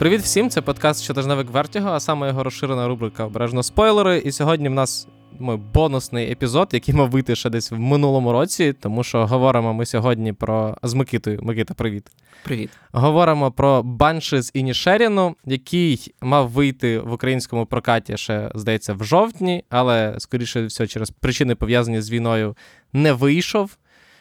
[0.00, 0.50] Привіт всім!
[0.50, 4.18] Це подкаст щотижневик Вертіго, а саме його розширена рубрика Обережно спойлери.
[4.18, 5.08] І сьогодні в нас
[5.38, 9.86] мой бонусний епізод, який мав вийти ще десь в минулому році, тому що говоримо ми
[9.86, 11.40] сьогодні про з Микитою.
[11.42, 12.10] Микита, привіт.
[12.44, 12.70] Привіт.
[12.92, 19.64] Говоримо про банши з Інішеріну, який мав вийти в українському прокаті ще, здається, в жовтні,
[19.70, 22.56] але, скоріше все, через причини пов'язані з війною,
[22.92, 23.76] не вийшов.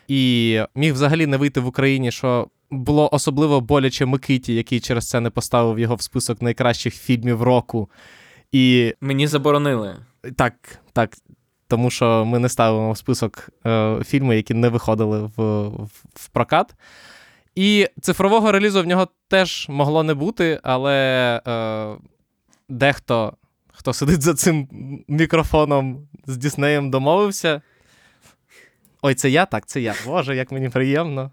[0.08, 5.20] І міг взагалі не вийти в Україні, що було особливо боляче Микиті, який через це
[5.20, 7.90] не поставив його в список найкращих фільмів року.
[8.52, 9.96] І Мені заборонили.
[10.36, 10.54] так,
[10.94, 11.14] так.
[11.68, 16.30] Тому що ми не ставимо в список е, фільми, які не виходили в, в, в
[16.30, 16.76] прокат.
[17.56, 20.96] І цифрового релізу в нього теж могло не бути, але
[21.48, 21.88] е,
[22.70, 23.34] дехто,
[23.74, 24.68] хто сидить за цим
[25.08, 27.62] мікрофоном з Діснеєм, домовився.
[29.02, 29.46] Ой, це я?
[29.46, 29.96] Так, це я.
[30.06, 31.32] Боже, як мені приємно.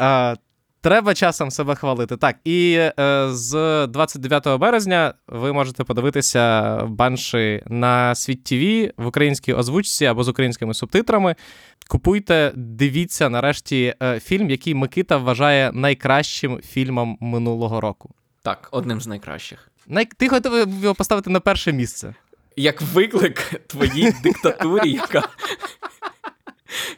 [0.00, 0.36] Е,
[0.82, 2.16] Треба часом себе хвалити.
[2.16, 2.92] Так, і е,
[3.30, 10.28] з 29 березня ви можете подивитися банші на світ ТВ в українській озвучці або з
[10.28, 11.34] українськими субтитрами.
[11.88, 18.14] Купуйте, дивіться нарешті е, фільм, який Микита вважає найкращим фільмом минулого року.
[18.42, 19.68] Так, одним з найкращих.
[19.86, 20.04] Най...
[20.04, 22.14] Ти готовий його поставити на перше місце.
[22.56, 25.28] Як виклик твоїй диктатурі, яка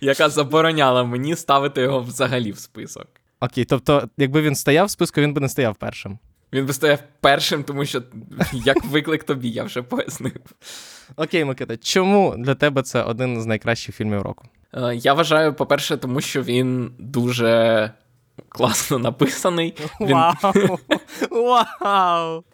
[0.00, 3.06] яка забороняла мені ставити його взагалі в список.
[3.41, 6.19] Окей, тобто, якби він стояв в списку, він би не стояв першим.
[6.53, 8.03] Він би стояв першим, тому що
[8.53, 10.33] як виклик тобі, я вже пояснив.
[11.16, 14.44] Окей, Микита, чому для тебе це один з найкращих фільмів року?
[14.75, 17.91] Е, Я вважаю, по-перше, тому що він дуже
[18.48, 19.75] класно написаний.
[20.00, 20.78] Вау!
[21.31, 22.44] Вау!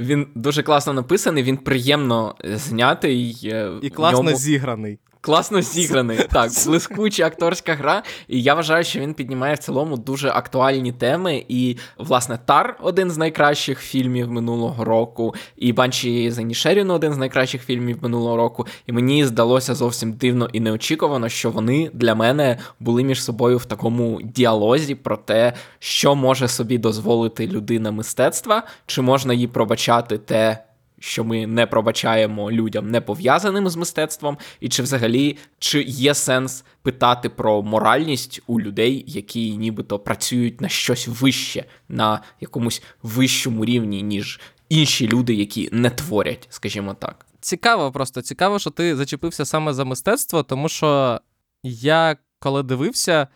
[0.00, 3.40] Він дуже класно написаний, він приємно знятий.
[3.44, 4.98] е, І класно ньому- зіграний.
[5.20, 6.18] Класно зіграний.
[6.32, 8.02] Так, блискуча акторська гра.
[8.28, 11.44] І я вважаю, що він піднімає в цілому дуже актуальні теми.
[11.48, 17.64] І, власне, Тар один з найкращих фільмів минулого року, і Банші Зайнішеріну один з найкращих
[17.64, 18.66] фільмів минулого року.
[18.86, 23.64] І мені здалося зовсім дивно і неочікувано, що вони для мене були між собою в
[23.64, 30.67] такому діалозі про те, що може собі дозволити людина мистецтва, чи можна їй пробачати те
[30.98, 36.64] що ми не пробачаємо людям не пов'язаним з мистецтвом, і чи взагалі чи є сенс
[36.82, 44.02] питати про моральність у людей, які нібито працюють на щось вище, на якомусь вищому рівні,
[44.02, 47.26] ніж інші люди, які не творять, скажімо так.
[47.40, 51.20] Цікаво, просто цікаво, що ти зачепився саме за мистецтво, тому що
[51.62, 53.28] я коли дивився.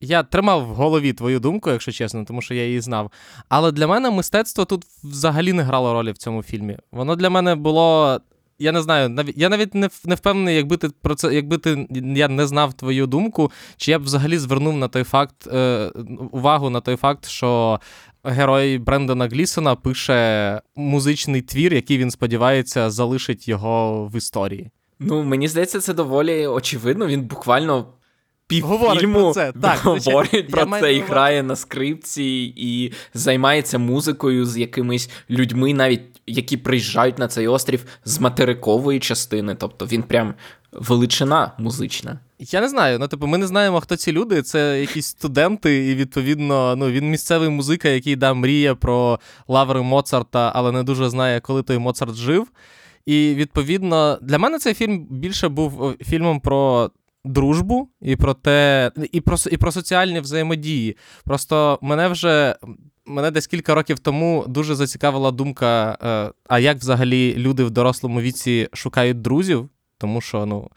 [0.00, 3.10] Я тримав в голові твою думку, якщо чесно, тому що я її знав.
[3.48, 6.76] Але для мене мистецтво тут взагалі не грало ролі в цьому фільмі.
[6.92, 8.20] Воно для мене було.
[8.58, 12.28] Я не знаю, я навіть не не впевнений, якби ти про це, якби ти я
[12.28, 15.90] не знав твою думку, чи я б взагалі звернув на той факт е,
[16.32, 17.80] увагу на той факт, що
[18.24, 24.70] герой Брендона Глісона пише музичний твір, який він сподівається залишить його в історії.
[24.98, 27.06] Ну, мені здається, це доволі очевидно.
[27.06, 27.86] Він буквально
[28.50, 29.52] півфільму про це.
[29.62, 36.02] Так, говорить про це і грає на скрипці, і займається музикою з якимись людьми, навіть
[36.26, 39.54] які приїжджають на цей острів з материкової частини.
[39.54, 40.34] Тобто він прям
[40.72, 42.18] величина музична.
[42.38, 42.98] Я не знаю.
[42.98, 44.42] Ну, типу, ми не знаємо, хто ці люди.
[44.42, 50.52] Це якісь студенти, і відповідно, ну він місцевий музика, який да, мріє про лаври Моцарта,
[50.54, 52.46] але не дуже знає, коли той Моцарт жив.
[53.06, 56.90] І відповідно, для мене цей фільм більше був е, фільмом про
[57.24, 60.96] дружбу і про те, і про, і про соціальні взаємодії.
[61.24, 62.56] Просто мене вже.
[63.06, 68.20] Мене десь кілька років тому дуже зацікавила думка, е, а як взагалі люди в дорослому
[68.20, 70.70] віці шукають друзів, тому що ну,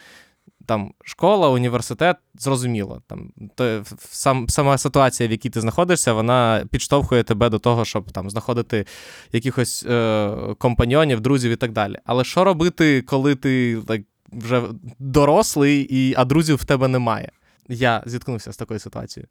[0.65, 3.01] там школа, університет, зрозуміло.
[3.07, 8.11] Там, то, сам, сама ситуація, в якій ти знаходишся, вона підштовхує тебе до того, щоб
[8.11, 8.85] там знаходити
[9.31, 11.97] якихось е, компаньйонів, друзів і так далі.
[12.05, 14.03] Але що робити, коли ти like,
[14.37, 14.63] вже
[14.99, 17.31] дорослий, і, а друзів в тебе немає?
[17.69, 19.27] Я зіткнувся з такою ситуацією.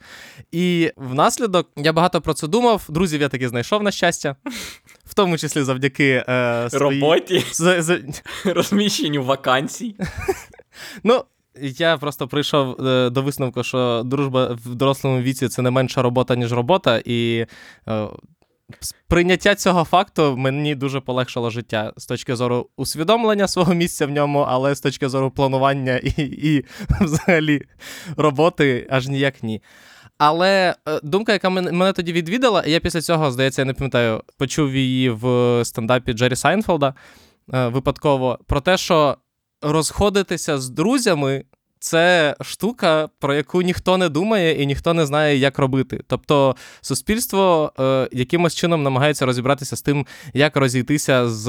[0.52, 2.86] І внаслідок я багато про це думав.
[2.88, 4.36] Друзів я таки знайшов, на щастя,
[5.04, 7.00] в тому числі завдяки е, своїй...
[7.00, 7.98] Роботі, За, за...
[8.44, 9.96] розміщенню вакансій.
[11.04, 11.24] Ну,
[11.60, 16.36] я просто прийшов е, до висновку, що дружба в дорослому віці це не менша робота,
[16.36, 17.46] ніж робота, і
[17.88, 18.06] е,
[19.08, 24.38] прийняття цього факту мені дуже полегшило життя з точки зору усвідомлення свого місця в ньому,
[24.38, 26.64] але з точки зору планування і, і
[27.00, 27.62] взагалі
[28.16, 29.62] роботи аж ніяк ні.
[30.18, 34.74] Але е, думка, яка мене, тоді відвідала, я після цього, здається, я не пам'ятаю, почув
[34.74, 36.94] її в стендапі Джері Сайнфелда
[37.54, 39.16] е, випадково, про те, що
[39.62, 41.44] розходитися з друзями
[41.82, 46.00] це штука, про яку ніхто не думає і ніхто не знає, як робити.
[46.06, 51.48] Тобто, суспільство е, якимось чином намагається розібратися з тим, як розійтися з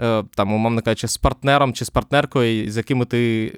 [0.00, 3.52] е, там, умовно кажучи, з партнером чи з партнеркою, з якими ти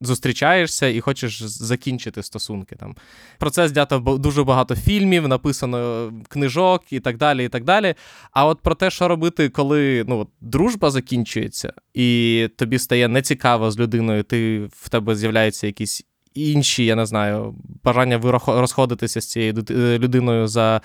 [0.00, 2.76] зустрічаєшся і хочеш закінчити стосунки.
[2.76, 2.96] Там.
[3.38, 7.44] Про це знято дуже багато фільмів, написано книжок і так далі.
[7.44, 7.94] і так далі.
[8.32, 13.78] А от про те, що робити, коли ну, дружба закінчується, і тобі стає нецікаво з
[13.78, 16.04] людиною, ти в тебе з'являються якісь.
[16.34, 17.54] Інші, я не знаю,
[17.84, 19.54] бажання розходитися з цією
[19.98, 20.80] людиною за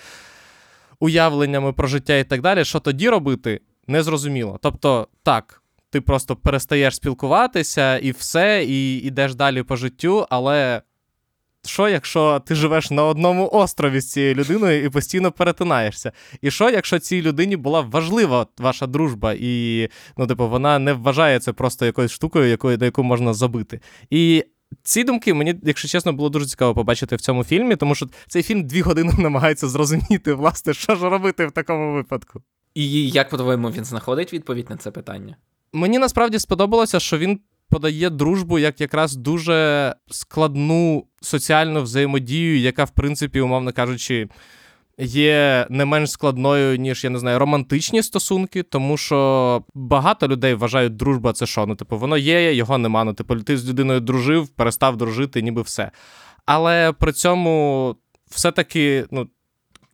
[0.99, 2.65] уявленнями про життя і так далі.
[2.65, 4.59] Що тоді робити, незрозуміло.
[4.61, 5.61] Тобто, так,
[5.95, 10.81] ти просто перестаєш спілкуватися і все, і йдеш далі по життю, але.
[11.65, 16.11] Що, якщо ти живеш на одному острові з цією людиною і постійно перетинаєшся?
[16.41, 19.87] І що, якщо цій людині була важлива ваша дружба, і
[20.17, 23.79] ну, типу, вона не вважає це просто якоюсь штукою, якою, на яку можна забити?
[24.09, 24.45] І
[24.83, 28.43] ці думки мені, якщо чесно, було дуже цікаво побачити в цьому фільмі, тому що цей
[28.43, 32.41] фільм дві години намагається зрозуміти, власне, що ж робити в такому випадку.
[32.75, 35.37] І як по-твоєму він знаходить відповідь на це питання?
[35.73, 37.39] Мені насправді сподобалося, що він
[37.69, 44.27] подає дружбу як якраз дуже складну соціальну взаємодію, яка, в принципі, умовно кажучи,
[44.97, 50.95] є не менш складною, ніж я не знаю, романтичні стосунки, тому що багато людей вважають,
[50.95, 51.65] дружба це що?
[51.65, 53.03] Ну, типу, воно є, його нема.
[53.03, 55.91] Ну, типу, ти з людиною дружив, перестав дружити, ніби все.
[56.45, 57.95] Але при цьому
[58.29, 59.27] все-таки, ну,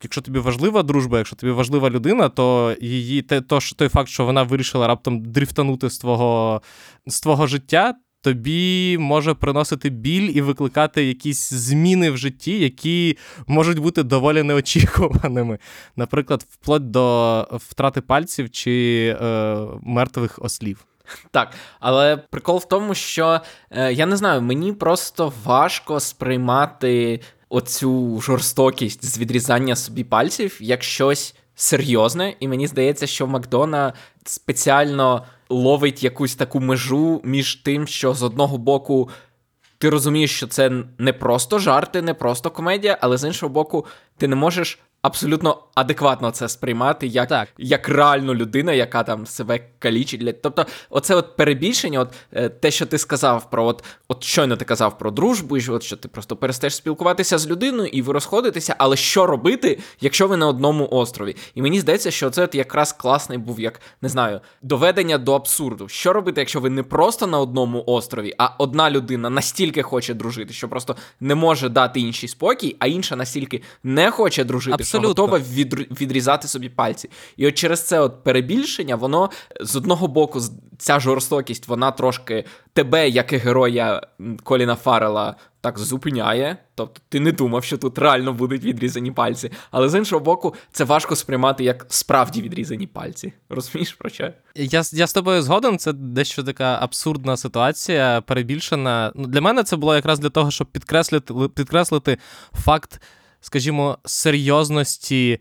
[0.03, 4.25] якщо тобі важлива дружба, якщо тобі важлива людина, то її те, то, той факт, що
[4.25, 6.62] вона вирішила раптом дрифтанути з твого,
[7.07, 7.94] з твого життя.
[8.24, 13.18] Тобі може приносити біль і викликати якісь зміни в житті, які
[13.48, 15.59] можуть бути доволі неочікуваними.
[15.95, 20.86] Наприклад, вплоть до втрати пальців чи е, мертвих ослів.
[21.31, 27.21] Так, але прикол в тому, що е, я не знаю, мені просто важко сприймати
[27.51, 33.94] оцю жорстокість з відрізання собі пальців як щось серйозне, і мені здається, що Макдона
[34.25, 39.09] спеціально ловить якусь таку межу між тим, що з одного боку.
[39.77, 43.86] Ти розумієш, що це не просто жарти, не просто комедія, але з іншого боку,
[44.18, 47.50] ти не можеш абсолютно адекватно це сприймати як так.
[47.57, 50.42] як реальну людину, яка там себе калічить.
[50.42, 54.65] Тобто, оце от перебільшення, от е, те, що ти сказав про от, от щойно ти
[54.65, 58.75] казав про дружбу, і от що ти просто перестаєш спілкуватися з людиною і ви розходитеся,
[58.77, 61.36] але що робити, якщо ви на одному острові?
[61.56, 65.88] І мені здається, що це от якраз класний був, як не знаю, доведення до абсурду.
[65.88, 70.53] Що робити, якщо ви не просто на одному острові, а одна людина настільки хоче дружити,
[70.53, 74.90] що просто не може дати інший спокій, а інша настільки не хоче дружити.
[74.97, 75.23] Абсолютно.
[75.23, 77.09] готова від, відрізати собі пальці.
[77.38, 79.29] І от через це от перебільшення, воно
[79.61, 80.41] з одного боку,
[80.77, 84.01] ця жорстокість, вона трошки тебе, як і героя
[84.43, 86.57] Коліна Фарела, так зупиняє.
[86.75, 89.51] Тобто ти не думав, що тут реально будуть відрізані пальці.
[89.71, 93.33] Але з іншого боку, це важко сприймати як справді відрізані пальці.
[93.49, 94.33] Розумієш про що?
[94.55, 99.11] Я я з тобою згоден, це дещо така абсурдна ситуація, перебільшена.
[99.15, 102.17] Ну, Для мене це було якраз для того, щоб підкреслити, підкреслити
[102.53, 103.01] факт
[103.41, 105.39] скажімо, серйозності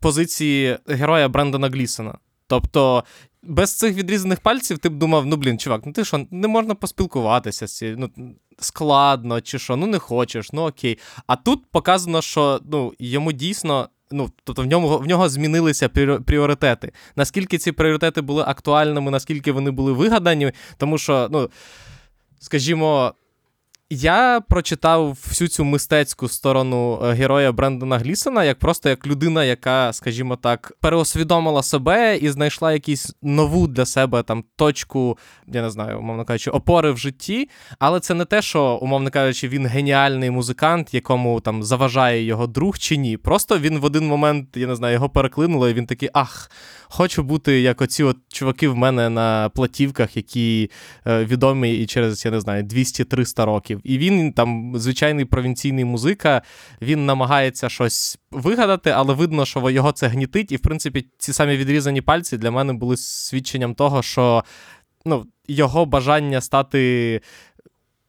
[0.00, 2.18] позиції героя Брендона Глісона.
[2.46, 3.04] Тобто.
[3.44, 6.74] Без цих відрізаних пальців ти б думав, ну блін, чувак, ну ти що, не можна
[6.74, 10.98] поспілкуватися з цією, ну складно, чи що, ну не хочеш, ну окей.
[11.26, 15.88] А тут показано, що ну, йому дійсно, ну, тобто в ньому в нього змінилися
[16.26, 16.92] пріоритети.
[17.16, 21.50] Наскільки ці пріоритети були актуальними, наскільки вони були вигадані, тому що, ну,
[22.40, 23.14] скажімо,
[23.94, 29.92] я прочитав всю цю мистецьку сторону е, героя Брендона Глісона як просто як людина, яка,
[29.92, 35.98] скажімо так, переосвідомила себе і знайшла якусь нову для себе там точку, я не знаю,
[35.98, 37.48] умовно кажучи, опори в житті.
[37.78, 42.78] Але це не те, що, умовно кажучи, він геніальний музикант, якому там заважає його друг
[42.78, 43.16] чи ні.
[43.16, 46.50] Просто він в один момент, я не знаю, його переклинуло, і він такий ах
[46.92, 50.70] хочу бути як оці от чуваки в мене на платівках, які
[51.06, 53.80] е, відомі і через, я не знаю, 200-300 років.
[53.84, 56.42] І він там звичайний провінційний музика,
[56.82, 60.52] він намагається щось вигадати, але видно, що його це гнітить.
[60.52, 64.44] І, в принципі, ці самі відрізані пальці для мене були свідченням того, що
[65.04, 67.20] ну, його бажання стати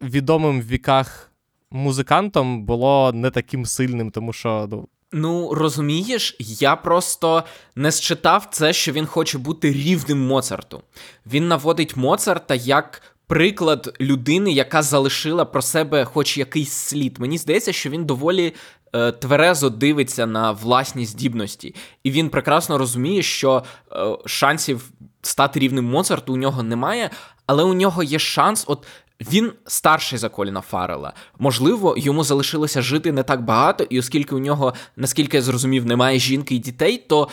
[0.01, 1.30] відомим в віках.
[1.72, 7.44] Музикантом було не таким сильним, тому що ну, Ну, розумієш, я просто
[7.75, 10.82] не считав це, що він хоче бути рівним Моцарту.
[11.25, 17.20] Він наводить Моцарта як приклад людини, яка залишила про себе хоч якийсь слід.
[17.20, 18.53] Мені здається, що він доволі
[18.94, 25.86] е, тверезо дивиться на власні здібності, і він прекрасно розуміє, що е, шансів стати рівним
[25.86, 27.10] Моцарту у нього немає,
[27.46, 28.86] але у нього є шанс от
[29.32, 31.13] Він старший за Коліна Фаррела.
[31.39, 36.20] Можливо, йому залишилося жити не так багато, і оскільки у нього, наскільки я зрозумів, немає
[36.20, 37.30] жінки і дітей, то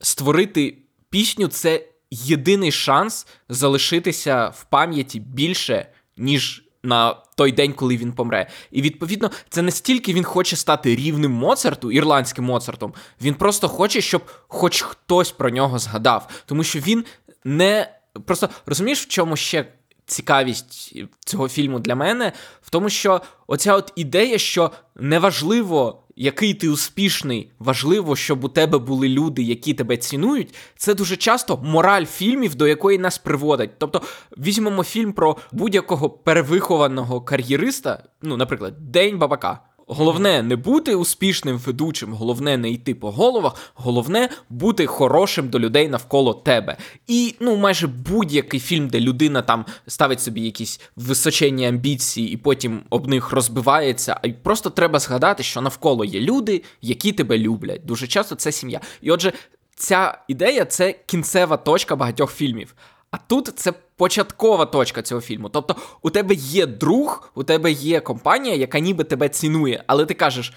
[0.00, 0.78] створити
[1.10, 5.86] пісню це єдиний шанс залишитися в пам'яті більше,
[6.16, 8.48] ніж на той день, коли він помре.
[8.70, 12.94] І відповідно, це не стільки він хоче стати рівним Моцарту, ірландським Моцартом.
[13.22, 17.04] Він просто хоче, щоб хоч хтось про нього згадав, тому що він
[17.44, 19.72] не просто розумієш, в чому ще.
[20.06, 26.68] Цікавість цього фільму для мене в тому, що оця от ідея, що неважливо, який ти
[26.68, 30.54] успішний, важливо, щоб у тебе були люди, які тебе цінують.
[30.76, 33.70] Це дуже часто мораль фільмів, до якої нас приводить.
[33.78, 34.02] Тобто,
[34.38, 39.60] візьмемо фільм про будь-якого перевихованого кар'єриста, ну, наприклад, День Бабака.
[39.92, 45.88] Головне не бути успішним ведучим, головне не йти по головах, головне бути хорошим до людей
[45.88, 46.76] навколо тебе.
[47.06, 52.80] І ну майже будь-який фільм, де людина там ставить собі якісь височенні амбіції і потім
[52.90, 54.20] об них розбивається.
[54.24, 57.86] А просто треба згадати, що навколо є люди, які тебе люблять.
[57.86, 58.80] Дуже часто це сім'я.
[59.00, 59.32] І отже,
[59.74, 62.74] ця ідея це кінцева точка багатьох фільмів.
[63.10, 65.48] А тут це початкова точка цього фільму.
[65.48, 70.14] Тобто, у тебе є друг, у тебе є компанія, яка ніби тебе цінує, але ти
[70.14, 70.52] кажеш.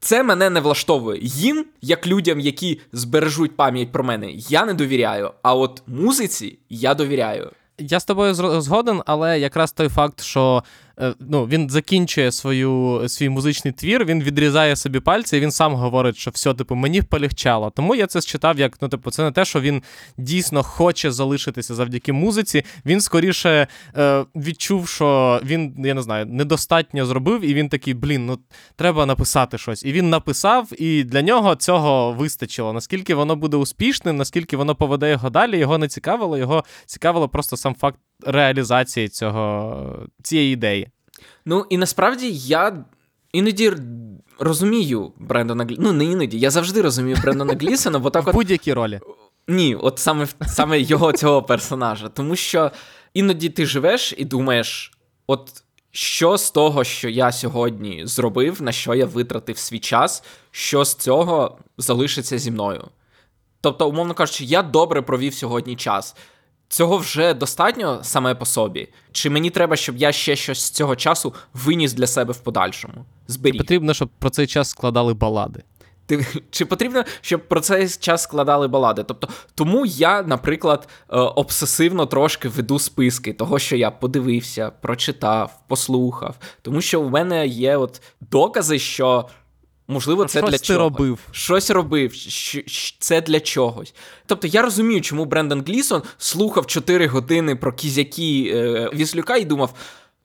[0.00, 1.20] Це мене не влаштовує.
[1.22, 5.30] Їм, як людям, які збережуть пам'ять про мене, я не довіряю.
[5.42, 7.50] А от музиці я довіряю.
[7.78, 10.62] Я з тобою згоден, але якраз той факт, що
[11.20, 16.16] ну, він закінчує свою, свій музичний твір, він відрізає собі пальці, і він сам говорить,
[16.16, 17.70] що все, типу, мені полегчало.
[17.70, 19.82] Тому я це считав, як ну, типу, це не те, що він
[20.18, 22.64] дійсно хоче залишитися завдяки музиці.
[22.86, 23.66] Він скоріше
[23.96, 28.38] е, відчув, що він, я не знаю, недостатньо зробив, і він такий, блін, ну
[28.76, 29.84] треба написати щось.
[29.84, 32.72] І він написав, і для нього цього вистачило.
[32.72, 37.56] Наскільки воно буде успішним, наскільки воно поведе його далі, його не цікавило, його цікавило просто
[37.56, 40.88] сам факт реалізації цього, цієї ідеї.
[41.44, 42.84] Ну і насправді я
[43.32, 43.72] іноді
[44.38, 45.76] розумію Брендона Глі...
[45.78, 48.34] Ну, не іноді, я завжди розумію Брендона Глісона, бо так от...
[48.34, 49.00] будь-які ролі.
[49.48, 52.08] Ні, от саме саме його цього персонажа.
[52.08, 52.70] Тому що
[53.14, 54.92] іноді ти живеш і думаєш,
[55.26, 60.84] от що з того, що я сьогодні зробив, на що я витратив свій час, що
[60.84, 62.88] з цього залишиться зі мною.
[63.60, 66.16] Тобто, умовно кажучи, я добре провів сьогодні час.
[66.70, 68.88] Цього вже достатньо саме по собі.
[69.12, 73.04] Чи мені треба, щоб я ще щось з цього часу виніс для себе в подальшому?
[73.26, 73.58] Зберіг.
[73.58, 75.62] Потрібно, щоб про цей час складали балади.
[76.06, 79.04] Ти, Чи потрібно, щоб про цей час складали балади?
[79.04, 86.36] Тобто, тому я, наприклад, е, обсесивно трошки веду списки того, що я подивився, прочитав, послухав.
[86.62, 89.28] Тому що в мене є от докази, що
[89.90, 90.78] Можливо, це Щось для ти чого.
[90.78, 91.18] робив.
[91.32, 92.12] Щось робив,
[92.98, 93.94] це для чогось.
[94.26, 99.74] Тобто я розумію, чому Брендан Глісон слухав 4 години про кізяки е, Віслюка і думав,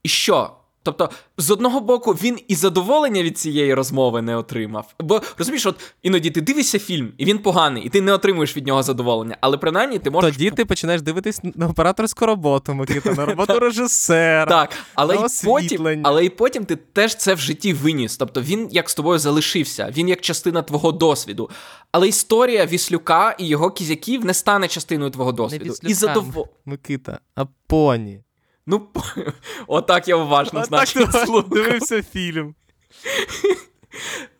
[0.04, 0.52] і що?
[0.86, 4.94] Тобто, з одного боку, він і задоволення від цієї розмови не отримав.
[5.00, 8.68] Бо розумієш, от іноді ти дивишся фільм, і він поганий, і ти не отримуєш від
[8.68, 9.38] нього задоволення.
[9.42, 10.34] Але принаймні ти можеш.
[10.34, 14.46] Тоді ти починаєш дивитись на операторську роботу, Микита, на роботу режисера.
[14.46, 18.18] Так, але і потім, але і потім ти теж це в житті виніс.
[18.18, 21.50] Тобто він як з тобою залишився, він як частина твого досвіду.
[21.92, 25.74] Але історія Віслюка і його кізяків не стане частиною твого досвіду.
[25.84, 26.48] Не і задов...
[26.66, 28.22] Микита, а поні.
[28.68, 28.88] Ну,
[29.68, 31.08] отак я уважно значить,
[31.50, 32.56] дивився фільм.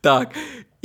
[0.02, 0.36] Так.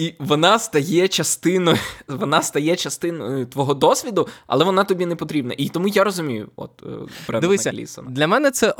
[0.00, 1.78] І вона стає частиною
[2.08, 5.54] вона стає частиною твого досвіду, але вона тобі не потрібна.
[5.58, 6.82] І тому я розумію, от
[7.30, 8.10] е, Дивися, Глісона.
[8.10, 8.74] Для мене це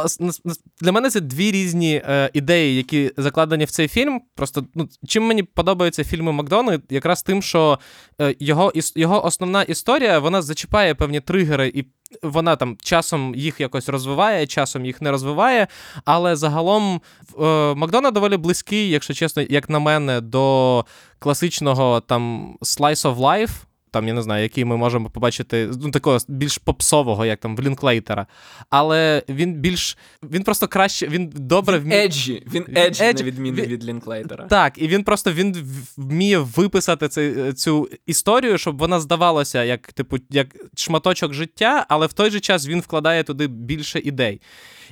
[0.81, 4.21] для мене це дві різні е, ідеї, які закладені в цей фільм.
[4.35, 7.79] Просто ну, чим мені подобаються фільми Макдони, якраз тим, що
[8.21, 11.85] е, його його основна історія вона зачіпає певні тригери і
[12.23, 15.67] вона там часом їх якось розвиває, часом їх не розвиває.
[16.05, 17.01] Але загалом
[17.41, 20.85] е, Макдона доволі близький, якщо чесно, як на мене, до
[21.19, 23.51] класичного там Slice of Life
[23.91, 27.61] там, я не знаю, який ми можемо побачити, ну, такого більш попсового, як там в
[27.61, 28.27] Лінклейтера.
[28.71, 29.99] Але він більш.
[30.23, 32.05] Він просто краще, він добре вміє.
[32.05, 34.47] Еджі, він еджі, на відміну від Лінклейтера.
[34.47, 35.57] Так, і він просто він
[35.97, 42.13] вміє виписати цей, цю історію, щоб вона здавалася як, типу, як шматочок життя, але в
[42.13, 44.41] той же час він вкладає туди більше ідей.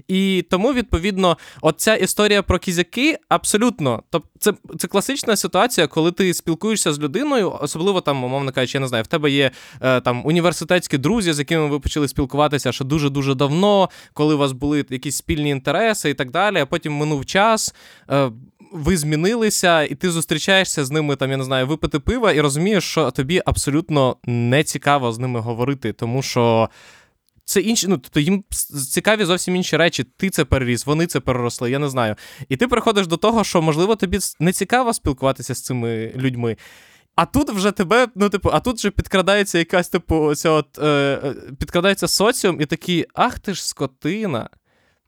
[0.09, 4.03] І тому, відповідно, оця історія про кізяки абсолютно.
[4.11, 8.81] Тобто, це це класична ситуація, коли ти спілкуєшся з людиною, особливо там, умовно кажучи, я
[8.81, 9.51] не знаю, в тебе є
[9.81, 14.53] е, там університетські друзі, з якими ви почали спілкуватися ще дуже-дуже давно, коли у вас
[14.53, 16.59] були якісь спільні інтереси і так далі.
[16.59, 17.75] А потім минув час.
[18.11, 18.31] Е,
[18.73, 22.85] ви змінилися, і ти зустрічаєшся з ними, там, я не знаю, випити пива, і розумієш,
[22.85, 26.69] що тобі абсолютно не цікаво з ними говорити, тому що
[27.49, 28.45] це інші, ну тобто їм
[28.91, 30.05] цікаві зовсім інші речі.
[30.17, 32.15] Ти це переріс, вони це переросли, я не знаю.
[32.49, 36.57] І ти приходиш до того, що можливо тобі не цікаво спілкуватися з цими людьми.
[37.15, 41.35] А тут вже тебе, ну, типу, а тут вже підкрадається якась, типу, оця от, е,
[41.59, 44.49] підкрадається соціум, і такий, ах ти ж скотина.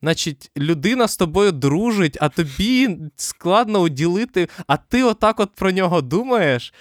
[0.03, 6.01] Значить, людина з тобою дружить, а тобі складно уділити, а ти отак от про нього
[6.01, 6.75] думаєш.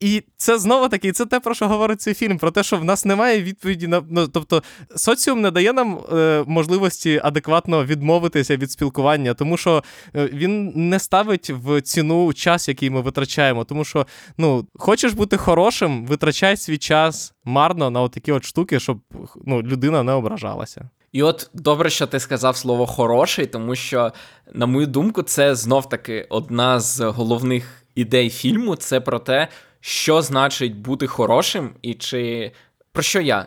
[0.00, 2.84] І це знову таки, це те, про що говорить цей фільм, про те, що в
[2.84, 4.02] нас немає відповіді на.
[4.10, 4.62] Ну, Тобто,
[4.96, 9.84] соціум не дає нам е, можливості адекватно відмовитися від спілкування, тому що
[10.16, 13.64] е, він не ставить в ціну час, який ми витрачаємо.
[13.64, 14.06] Тому що,
[14.38, 19.00] ну, хочеш бути хорошим, витрачай свій час марно на такі от штуки, щоб
[19.46, 20.88] ну, людина не ображалася.
[21.12, 24.12] І от добре, що ти сказав слово хороший, тому що,
[24.54, 28.76] на мою думку, це знов таки одна з головних ідей фільму.
[28.76, 29.48] Це про те,
[29.80, 32.52] що значить бути хорошим, і чи
[32.92, 33.46] про що я?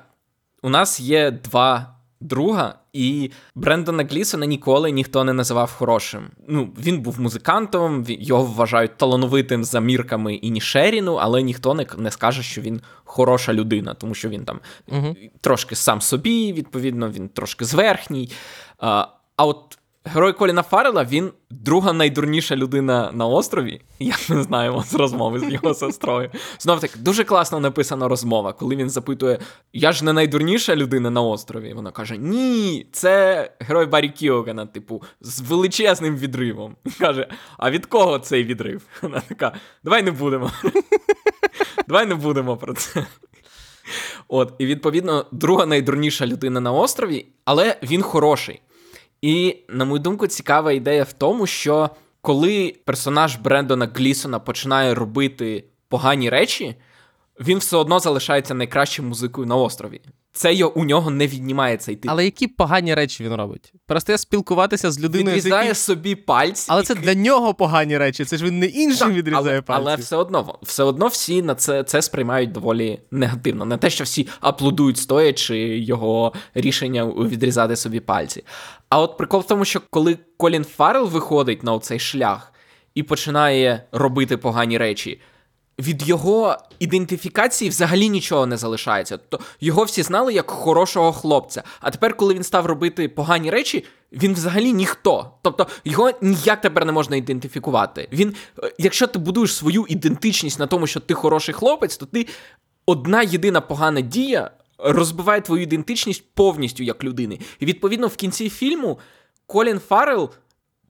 [0.61, 6.27] У нас є два друга, і Брендона Глісона ніколи ніхто не називав хорошим.
[6.47, 12.11] Ну, він був музикантом, його вважають талановитим за мірками і Нішеріну, але ніхто не не
[12.11, 17.29] скаже, що він хороша людина, тому що він там uh трошки сам собі, відповідно, він
[17.29, 18.31] трошки зверхній.
[18.77, 24.84] А, а от Герой Коліна Фаррела, він друга найдурніша людина на острові, як ми знаємо
[24.84, 26.29] з розмови з його сестрою.
[26.60, 29.39] Знов таки, дуже класно написана розмова, коли він запитує:
[29.74, 31.74] Я ж не найдурніша людина на острові.
[31.74, 36.75] Вона каже: Ні, це герой Барі Кіогана, типу, з величезним відривом.
[37.00, 37.27] Каже:
[37.58, 38.81] А від кого цей відрив?
[39.01, 39.53] Вона така:
[39.84, 40.51] Давай не будемо.
[41.88, 43.05] Давай не будемо про це.
[44.27, 48.62] От, і відповідно, друга найдурніша людина на острові, але він хороший.
[49.21, 51.89] І, на мою думку, цікава ідея в тому, що
[52.21, 56.75] коли персонаж Брендона Глісона починає робити погані речі,
[57.41, 60.01] він все одно залишається найкращим музикою на острові.
[60.33, 62.12] Це його, у нього не віднімає цей тип.
[62.12, 63.73] Але які погані речі він робить?
[63.86, 65.38] Перестає спілкуватися з людиною.
[65.38, 65.75] Відрізає який...
[65.75, 66.67] собі пальці.
[66.69, 68.25] Але це для нього погані речі.
[68.25, 69.82] Це ж він не іншим так, відрізає але, пальці.
[69.86, 73.65] Але все одно все одно всі на це це сприймають доволі негативно.
[73.65, 78.43] Не те, що всі аплодують стоячи його рішення відрізати собі пальці.
[78.89, 82.54] А от прикол в тому, що коли Колін Фаррелл виходить на цей шлях
[82.95, 85.21] і починає робити погані речі
[85.79, 89.17] від його ідентифікації взагалі нічого не залишається.
[89.17, 91.63] Тобто його всі знали як хорошого хлопця.
[91.79, 95.31] А тепер, коли він став робити погані речі, він взагалі ніхто.
[95.41, 98.07] Тобто його ніяк тепер не можна ідентифікувати.
[98.12, 102.27] Він, е, якщо ти будуєш свою ідентичність на тому, що ти хороший хлопець, то ти
[102.86, 107.39] одна єдина погана дія розбиває твою ідентичність повністю як людини.
[107.60, 108.99] І відповідно в кінці фільму
[109.47, 110.29] Колін Фаррелл,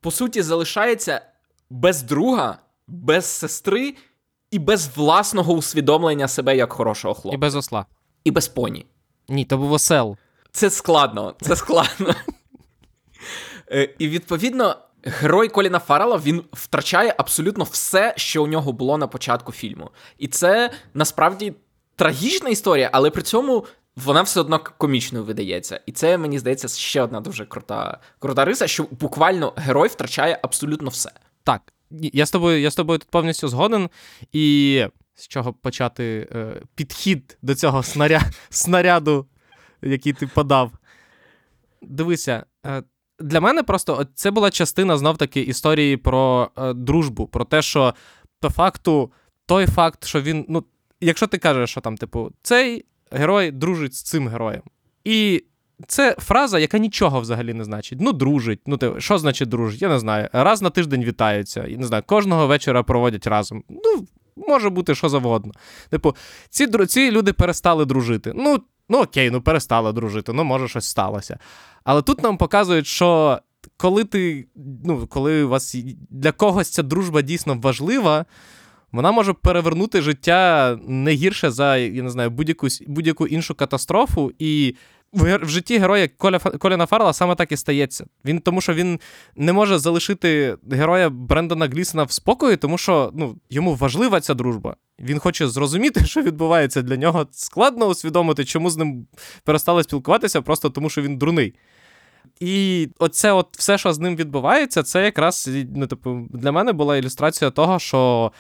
[0.01, 1.21] по суті, залишається
[1.69, 3.95] без друга, без сестри
[4.51, 7.35] і без власного усвідомлення себе як хорошого хлопця.
[7.35, 7.85] І без осла.
[8.23, 8.85] І без поні.
[9.29, 10.17] Ні, то був осел.
[10.51, 11.35] Це складно.
[11.41, 12.15] Це складно.
[13.71, 14.75] Е, і відповідно.
[15.03, 19.89] Герой Коліна Фаррелла, він втрачає абсолютно все, що у нього було на початку фільму.
[20.17, 21.53] І це насправді
[21.95, 25.79] трагічна історія, але при цьому вона все одно комічною видається.
[25.85, 30.89] І це, мені здається, ще одна дуже крута крута риса, що буквально герой втрачає абсолютно
[30.89, 31.11] все.
[31.43, 31.61] Так,
[31.91, 33.89] я з тобою я з тобою тут повністю згоден.
[34.31, 38.21] І з чого почати е, підхід до цього снаря...
[38.49, 39.25] снаряду,
[39.81, 40.71] який ти подав.
[41.81, 42.83] Дивися, е,
[43.19, 47.93] для мене просто це була частина знов-таки історії про е, дружбу, про те, що
[48.39, 49.11] по факту,
[49.45, 50.45] той факт, що він.
[50.49, 50.63] ну,
[51.01, 54.61] Якщо ти кажеш, що там, типу, цей герой дружить з цим героєм.
[55.03, 55.43] І
[55.87, 58.01] це фраза, яка нічого взагалі не значить.
[58.01, 58.59] Ну, дружить.
[58.65, 59.81] Ну, ти, що значить дружить?
[59.81, 60.29] Я не знаю.
[60.33, 61.63] Раз на тиждень вітаються.
[61.63, 63.63] І не знаю, кожного вечора проводять разом.
[63.69, 64.07] Ну,
[64.47, 65.51] може бути що завгодно.
[65.89, 66.15] Типу,
[66.49, 68.33] ці ці люди перестали дружити.
[68.35, 71.39] Ну, ну окей, ну перестали дружити, ну, може, щось сталося.
[71.83, 73.39] Але тут нам показують, що
[73.77, 74.47] коли ти,
[74.85, 75.75] ну, коли у вас
[76.09, 78.25] для когось ця дружба дійсно важлива.
[78.91, 84.75] Вона може перевернути життя не гірше за я не знаю, будь-яку будь-яку іншу катастрофу, і
[85.13, 88.05] в, в житті героя Коля, Коліна Фарла саме так і стається.
[88.25, 88.99] Він тому, що він
[89.35, 94.75] не може залишити героя Брендона Глісона в спокої, тому що ну, йому важлива ця дружба.
[94.99, 97.27] Він хоче зрозуміти, що відбувається для нього.
[97.31, 99.07] Складно усвідомити, чому з ним
[99.43, 101.53] перестали спілкуватися, просто тому що він дурний.
[102.39, 106.97] І оце от все, що з ним відбувається, це якраз ну, типу, для мене була
[106.97, 108.31] ілюстрація того, що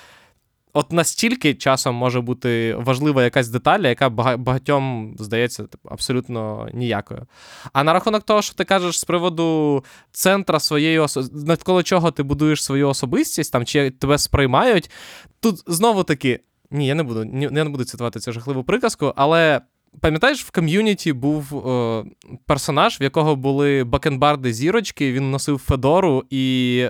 [0.73, 7.25] От настільки часом може бути важлива якась деталь, яка багатьом здається типу, абсолютно ніякою.
[7.73, 11.23] А на рахунок того, що ти кажеш з приводу центра своєї осо...
[11.33, 14.91] навколо чого ти будуєш свою особистість, там чи тебе сприймають,
[15.39, 16.39] тут знову таки
[16.71, 19.61] ні, я не буду не буду цитувати цю жахливу приказку, але
[19.99, 22.03] Пам'ятаєш, в ком'юніті був е,
[22.45, 26.89] персонаж, в якого були бакенбарди зірочки, він носив Федору, і е,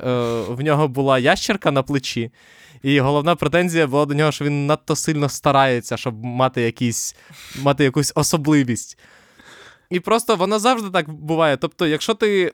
[0.49, 2.31] в нього була ящерка на плечі.
[2.83, 7.15] І головна претензія була до нього, що він надто сильно старається, щоб мати якісь,
[7.61, 8.97] мати якусь особливість.
[9.89, 11.57] І просто воно завжди так буває.
[11.57, 12.53] Тобто, якщо ти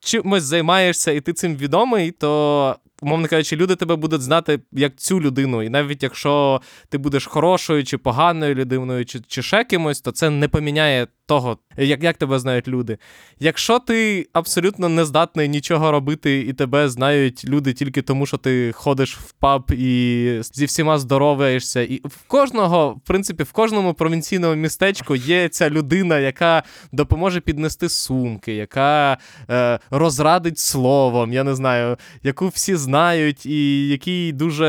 [0.00, 5.20] чимось займаєшся і ти цим відомий, то умовно кажучи, люди тебе будуть знати як цю
[5.20, 5.62] людину.
[5.62, 10.30] І навіть якщо ти будеш хорошою чи поганою людиною, чи чи ще кимось, то це
[10.30, 12.98] не поміняє того, як як тебе знають люди.
[13.40, 18.72] Якщо ти абсолютно не здатний нічого робити, і тебе знають люди тільки тому, що ти
[18.72, 24.54] ходиш в паб і зі всіма здороваєшся, і в кожного, в принципі, в кожному провінційному
[24.54, 29.18] містечку є ця людина, яка допоможе піднести сумки, яка
[29.50, 34.66] е, розрадить словом, я не знаю, яку всі знають, і який дуже,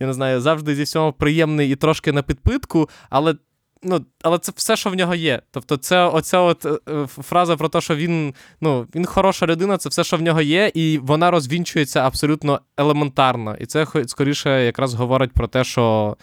[0.00, 3.34] я не знаю, завжди зі всього приємний і трошки на підпитку, але
[3.82, 5.42] ну, але це все, що в нього є.
[5.50, 9.78] Тобто, це оця от е, е, фраза про те, що він ну, він хороша людина,
[9.78, 13.56] це все, що в нього є, і вона розвінчується абсолютно елементарно.
[13.60, 16.16] І це скоріше якраз говорить про те, що.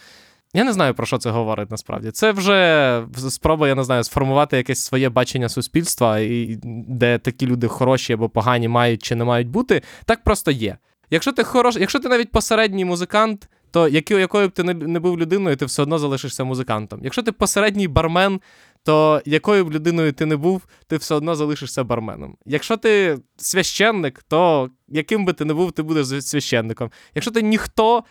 [0.56, 2.10] Я не знаю, про що це говорить насправді.
[2.10, 7.68] Це вже спроба, я не знаю, сформувати якесь своє бачення суспільства, і де такі люди
[7.68, 9.82] хороші або погані мають чи не мають бути.
[10.04, 10.76] Так просто є.
[11.10, 15.18] Якщо ти хорош, якщо ти навіть посередній музикант, то якою, якою б ти не був
[15.18, 17.00] людиною, ти все одно залишишся музикантом.
[17.02, 18.40] Якщо ти посередній бармен,
[18.82, 22.36] то якою б людиною ти не був, ти все одно залишишся барменом.
[22.46, 26.90] Якщо ти священник, то яким би ти не був, ти будеш священником.
[27.14, 28.04] Якщо ти ніхто,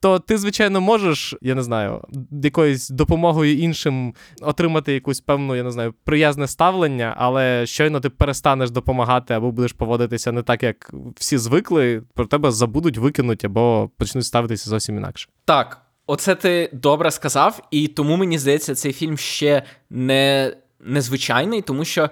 [0.00, 2.02] то ти, звичайно, можеш, я не знаю,
[2.42, 8.70] якоюсь допомогою іншим отримати якусь певну, я не знаю, приязне ставлення, але щойно ти перестанеш
[8.70, 14.24] допомагати або будеш поводитися не так, як всі звикли, про тебе забудуть, викинуть або почнуть
[14.24, 15.28] ставитися зовсім інакше.
[15.44, 21.84] Так, оце ти добре сказав, і тому мені здається, цей фільм ще не незвичайний, тому
[21.84, 22.10] що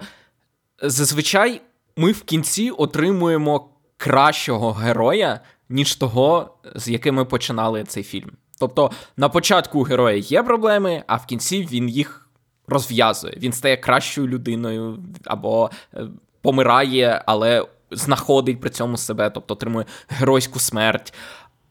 [0.81, 1.61] зазвичай
[1.97, 8.31] ми в кінці отримуємо кращого героя ніж того, з яким ми починали цей фільм.
[8.59, 12.29] Тобто на початку у героя є проблеми, а в кінці він їх
[12.67, 13.33] розв'язує.
[13.37, 16.07] Він стає кращою людиною або е,
[16.41, 21.13] помирає, але знаходить при цьому себе, тобто отримує геройську смерть.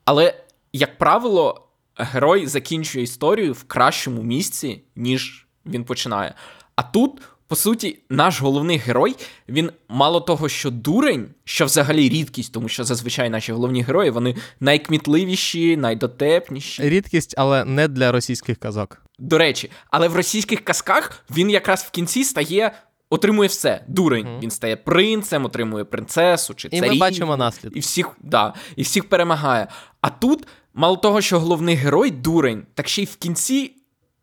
[0.04, 0.34] Але,
[0.72, 6.34] як правило, герой закінчує історію в кращому місці, ніж він починає.
[6.76, 9.16] А тут по суті, наш головний герой,
[9.48, 14.36] він мало того, що дурень, що взагалі рідкість, тому що зазвичай наші головні герої вони
[14.60, 16.82] найкмітливіші, найдотепніші.
[16.82, 19.02] Рідкість, але не для російських казок.
[19.18, 22.72] До речі, але в російських казках він якраз в кінці стає.
[23.10, 24.26] Отримує все, дурень.
[24.26, 24.40] Mm.
[24.40, 26.84] Він стає принцем, отримує принцесу чи царів.
[26.84, 27.78] І ми бачимо наслідки.
[27.78, 29.68] І всіх да, і всіх перемагає.
[30.00, 33.72] А тут, мало того, що головний герой дурень, так ще й в кінці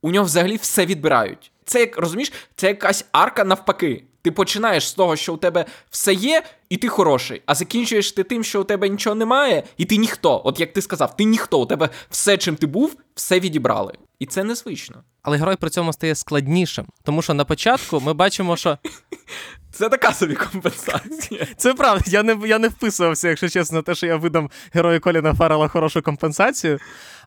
[0.01, 1.51] у нього взагалі все відбирають.
[1.71, 4.03] Це як розумієш, це якась арка навпаки.
[4.21, 7.41] Ти починаєш з того, що у тебе все є, і ти хороший.
[7.45, 10.41] А закінчуєш ти тим, що у тебе нічого немає, і ти ніхто.
[10.45, 11.61] От як ти сказав, ти ніхто.
[11.61, 13.93] У тебе все, чим ти був, все відібрали.
[14.19, 15.03] І це незвично.
[15.21, 16.85] Але герой при цьому стає складнішим.
[17.03, 18.77] Тому що на початку ми бачимо, що.
[19.71, 21.47] Це така собі компенсація.
[21.57, 22.03] Це правда.
[22.07, 26.01] Я не я не вписувався, якщо чесно, те, що я видам герою Коліна Фаррела хорошу
[26.01, 26.79] компенсацію.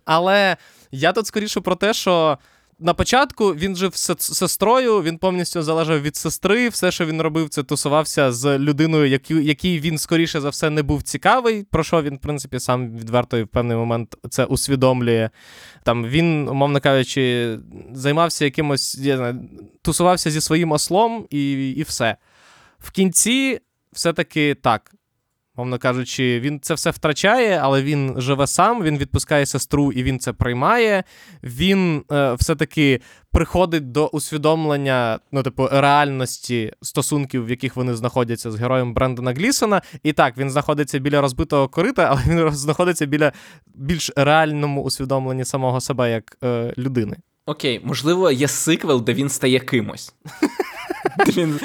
[0.05, 0.57] Але
[0.93, 2.39] я тут скоріше про те, що
[2.79, 6.69] на початку він жив з сестрою, він повністю залежав від сестри.
[6.69, 11.03] Все, що він робив, це тусувався з людиною, якій, він скоріше за все не був
[11.03, 11.65] цікавий.
[11.65, 15.31] Про що він, в принципі, сам відверто і в певний момент це усвідомлює.
[15.83, 17.59] Там він, умовно кажучи,
[17.93, 19.41] займався якимось, я знаю,
[19.83, 22.17] тусувався зі своїм ослом і, і все.
[22.79, 23.61] В кінці,
[23.93, 24.95] все-таки так.
[25.57, 30.19] Мовно кажучи, він це все втрачає, але він живе сам, він відпускає сестру і він
[30.19, 31.05] це приймає.
[31.43, 33.01] Він е, все-таки
[33.33, 39.83] приходить до усвідомлення, ну, типу, реальності стосунків, в яких вони знаходяться з героєм Брендона Глісона.
[40.03, 43.33] І так, він знаходиться біля розбитого корита, але він знаходиться біля
[43.75, 47.17] більш реальному усвідомленні самого себе як е, людини.
[47.47, 50.15] Окей, можливо, є сиквел, де він стає кимось.
[51.29, 51.61] Він,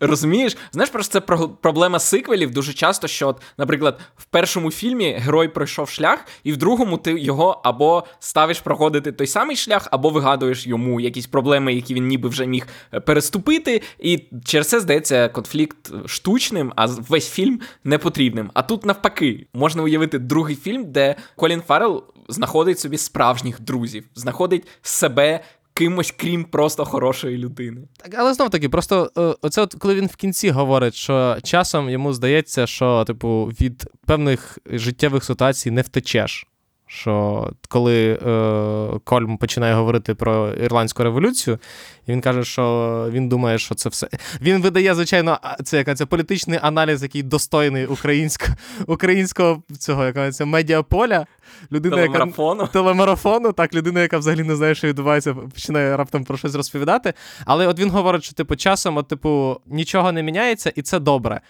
[0.00, 0.56] Розумієш?
[0.72, 5.88] Знаєш, просто це проблема сиквелів дуже часто, що, от, наприклад, в першому фільмі герой пройшов
[5.88, 11.00] шлях, і в другому ти його або ставиш проходити той самий шлях, або вигадуєш йому
[11.00, 13.82] якісь проблеми, які він ніби вже міг е, переступити.
[13.98, 18.50] І через це здається конфлікт штучним, а весь фільм непотрібним.
[18.54, 24.66] А тут навпаки, можна уявити другий фільм, де Колін Фаррелл знаходить собі справжніх друзів, знаходить
[24.82, 25.40] себе
[25.76, 27.80] кимось, крім просто хорошої людини.
[27.96, 31.90] Так, але знов таки, просто е, оце, от коли він в кінці говорить, що часом
[31.90, 36.46] йому здається, що, типу, від певних життєвих ситуацій не втечеш.
[36.88, 41.58] Що коли е, Кольм починає говорити про ірландську революцію,
[42.06, 44.08] і він каже, що він думає, що це все.
[44.40, 48.46] Він видає, звичайно, це яка це політичний аналіз, який достойний українсько,
[48.86, 51.26] українського цього яка це медіаполя.
[51.72, 52.60] Людина, телемарафону.
[52.60, 57.14] Яка, телемарафону, так, людина, яка взагалі не знає, що відбувається, починає раптом про щось розповідати.
[57.44, 61.40] Але от він говорить, що типу часом, от, типу, нічого не міняється, і це добре.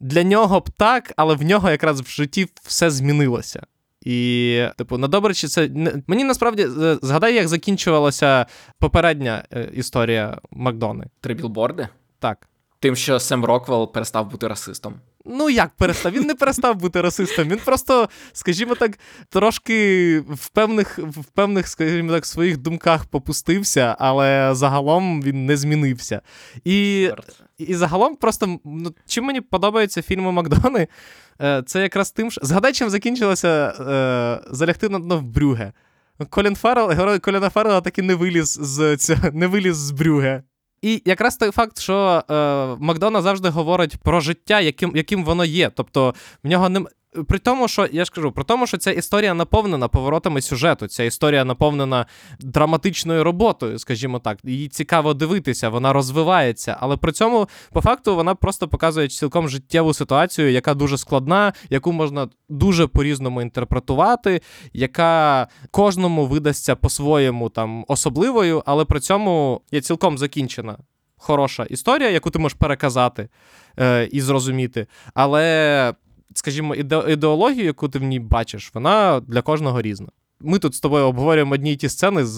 [0.00, 3.66] Для нього б так, але в нього якраз в житті все змінилося.
[4.06, 5.70] І, типу, на добре, чи це
[6.06, 6.66] мені насправді
[7.02, 8.46] згадай, як закінчувалася
[8.78, 11.04] попередня е, історія Макдони.
[11.20, 11.88] Три білборди?
[12.18, 12.48] Так.
[12.78, 14.94] Тим, що Сем Роквелл перестав бути расистом.
[15.28, 16.12] Ну, як перестав?
[16.12, 17.48] Він не перестав бути расистом.
[17.48, 24.50] Він просто, скажімо так, трошки в певних, в певних, скажімо так, своїх думках попустився, але
[24.54, 26.20] загалом він не змінився.
[26.64, 27.10] І
[27.58, 30.88] і загалом, просто ну, чим мені подобаються фільми Макдони,
[31.42, 35.72] е, це якраз тим, що згадай, чим закінчилося е, залягти на дно в Брюге.
[36.30, 40.42] Колін Фаррел, герой Коліна Фаррела таки не виліз з цього, не виліз з Брюге.
[40.82, 42.34] І якраз той факт, що е,
[42.80, 45.70] Макдона завжди говорить про життя, яким яким воно є.
[45.74, 46.80] Тобто в нього не
[47.28, 51.04] при тому, що я ж кажу, при тому, що ця історія наповнена поворотами сюжету, ця
[51.04, 52.06] історія наповнена
[52.40, 54.38] драматичною роботою, скажімо так.
[54.44, 59.94] Її цікаво дивитися, вона розвивається, але при цьому, по факту, вона просто показує цілком життєву
[59.94, 64.40] ситуацію, яка дуже складна, яку можна дуже по-різному інтерпретувати,
[64.72, 70.76] яка кожному видасться по-своєму там особливою, але при цьому є цілком закінчена.
[71.18, 73.28] Хороша історія, яку ти можеш переказати
[73.78, 74.86] е, і зрозуміти.
[75.14, 75.94] Але
[76.38, 76.74] скажімо,
[77.08, 80.08] ідеологію, яку ти в ній бачиш, вона для кожного різна.
[80.40, 82.32] Ми тут з тобою обговорюємо одні й ті сцени з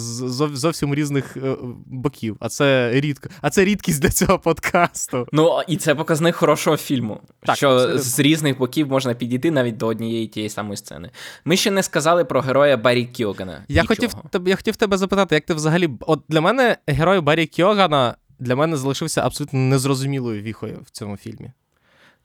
[0.54, 1.56] зовсім різних е,
[1.86, 3.28] боків, а це рідко.
[3.40, 5.26] А це рідкість для цього подкасту.
[5.32, 7.20] Ну і це показник хорошого фільму.
[7.40, 8.02] Так, що абсолютно.
[8.02, 11.10] з різних боків можна підійти навіть до однієї тієї самої сцени.
[11.44, 13.64] Ми ще не сказали про героя Баррі Кіогана.
[13.68, 14.10] Я хотів
[14.46, 15.88] я хотів тебе запитати, як ти взагалі.
[16.00, 21.52] От для мене герой Баррі Кіогана для мене залишився абсолютно незрозумілою віхою в цьому фільмі.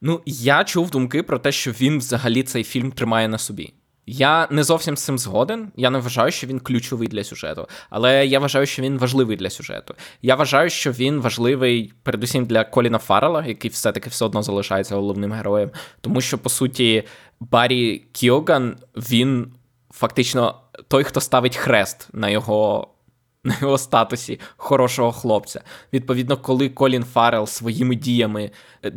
[0.05, 3.73] Ну, я чув думки про те, що він взагалі цей фільм тримає на собі.
[4.05, 5.71] Я не зовсім з цим згоден.
[5.75, 9.49] Я не вважаю, що він ключовий для сюжету, але я вважаю, що він важливий для
[9.49, 9.95] сюжету.
[10.21, 15.31] Я вважаю, що він важливий передусім для Коліна Фаррела, який все-таки все одно залишається головним
[15.31, 15.71] героєм.
[16.01, 17.03] Тому що, по суті,
[17.39, 19.53] Баррі Кіоган, він
[19.91, 20.55] фактично
[20.87, 22.87] той, хто ставить хрест на його.
[23.45, 25.61] На його статусі хорошого хлопця.
[25.93, 28.51] Відповідно, коли Колін Фаррел своїми діями.
[28.85, 28.89] Е,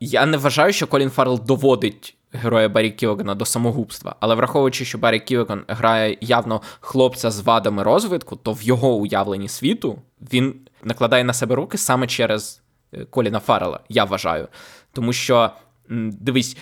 [0.00, 4.98] я не вважаю, що Колін Фаррелл доводить героя Баррі Кілогана до самогубства, але враховуючи, що
[4.98, 9.98] Баррі Кілоган грає явно хлопця з вадами розвитку, то в його уявленні світу
[10.32, 10.54] він
[10.84, 14.48] накладає на себе руки саме через е, Коліна Фаррелла, я вважаю.
[14.92, 15.50] Тому що,
[15.88, 16.56] дивись,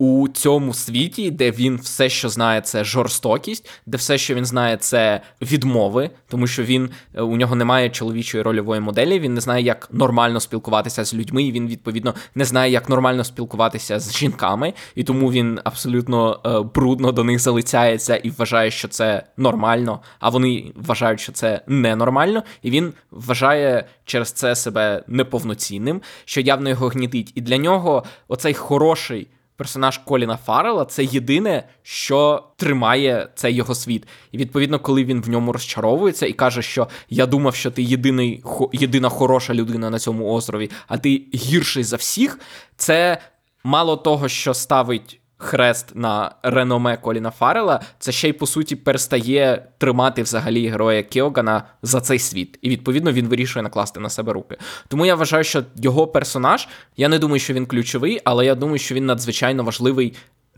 [0.00, 4.76] у цьому світі, де він все, що знає, це жорстокість, де все, що він знає,
[4.76, 9.18] це відмови, тому що він е, у нього немає чоловічої рольової моделі.
[9.18, 11.42] Він не знає, як нормально спілкуватися з людьми.
[11.42, 16.60] і Він відповідно не знає, як нормально спілкуватися з жінками, і тому він абсолютно е,
[16.74, 20.00] брудно до них залицяється і вважає, що це нормально.
[20.20, 26.68] А вони вважають, що це ненормально, і він вважає через це себе неповноцінним, що явно
[26.68, 27.32] його гнітить.
[27.34, 29.28] І для нього оцей хороший
[29.60, 34.06] персонаж Коліна Фаррела це єдине, що тримає цей його світ.
[34.32, 38.44] І відповідно, коли він в ньому розчаровується і каже, що я думав, що ти єдиний
[38.72, 42.38] єдина хороша людина на цьому острові, а ти гірший за всіх,
[42.76, 43.18] це
[43.64, 49.66] мало того, що ставить хрест на реноме Коліна Фаррела, це ще й по суті перестає
[49.78, 52.58] тримати взагалі героя Кіогана за цей світ.
[52.62, 54.56] І відповідно він вирішує накласти на себе руки.
[54.88, 58.78] Тому я вважаю, що його персонаж, я не думаю, що він ключовий, але я думаю,
[58.78, 60.14] що він надзвичайно важливий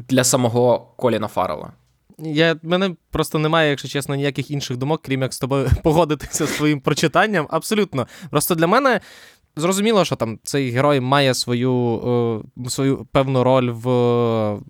[0.09, 1.73] для самого Коліна Фаррела.
[2.19, 6.57] Я мене просто немає, якщо чесно, ніяких інших думок, крім як з тобою погодитися з
[6.57, 7.47] своїм прочитанням.
[7.51, 8.07] Абсолютно.
[8.31, 9.01] Просто для мене
[9.57, 12.01] Зрозуміло, що там цей герой має свою
[12.67, 13.87] е, свою певну роль в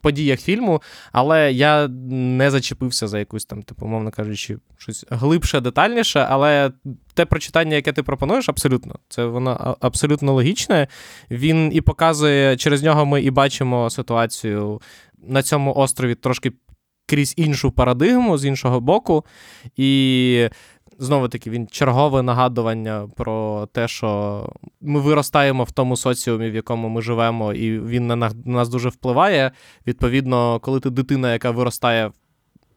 [0.03, 6.27] подіях фільму, але я не зачепився за якусь там, типу, мовно кажучи, щось глибше, детальніше.
[6.31, 6.73] Але
[7.15, 10.89] те прочитання, яке ти пропонуєш, абсолютно, це воно абсолютно логічне.
[11.31, 14.81] Він і показує, через нього ми і бачимо ситуацію
[15.27, 16.53] на цьому острові трошки
[17.07, 19.25] крізь іншу парадигму з іншого боку.
[19.77, 20.49] І
[21.03, 24.49] знову таки він чергове нагадування про те, що
[24.81, 29.51] ми виростаємо в тому соціумі, в якому ми живемо, і він на нас дуже впливає.
[29.87, 32.11] Відповідно, коли ти дитина, яка виростає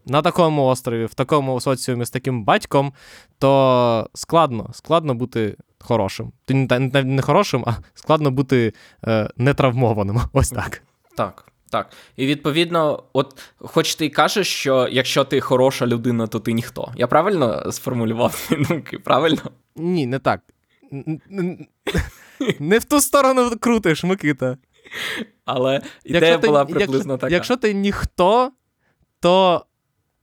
[0.05, 2.93] на такому острові, в такому соціумі з таким батьком,
[3.39, 6.31] то складно, складно бути хорошим.
[6.45, 8.73] Ти не, хорошим, а складно бути
[9.07, 10.21] е, нетравмованим.
[10.33, 10.83] Ось так.
[11.17, 11.54] Так.
[11.75, 11.89] Так.
[12.15, 16.91] І відповідно, от хоч ти й кажеш, що якщо ти хороша людина, то ти ніхто.
[16.95, 18.99] Я правильно сформулював думки?
[18.99, 19.41] Правильно?
[19.75, 20.41] Ні, не так.
[22.59, 24.57] Не в ту сторону крутиш, Микита.
[25.45, 27.33] Але ідея якщо була приблизно якщо, така.
[27.33, 28.51] Якщо ти ніхто,
[29.19, 29.65] то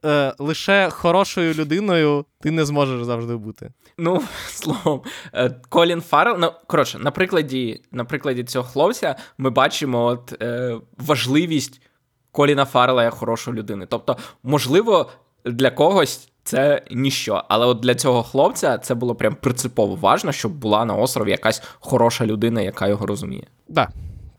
[0.04, 3.72] е, лише хорошою людиною ти не зможеш завжди бути.
[3.98, 5.02] Ну, словом,
[5.34, 10.78] е, Колін Фаррелл, ну, коротше, на прикладі на прикладі цього хлопця ми бачимо от, е,
[10.98, 11.82] важливість
[12.30, 13.86] Коліна Фаррелла як хорошої людини.
[13.90, 15.10] Тобто, можливо,
[15.44, 16.28] для когось.
[16.44, 20.94] Це ніщо, але от для цього хлопця це було прям принципово важно, щоб була на
[20.94, 23.42] острові якась хороша людина, яка його розуміє.
[23.42, 23.88] Так, да.